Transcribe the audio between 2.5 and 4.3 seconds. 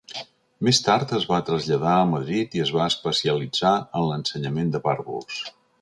i es va especialitzar en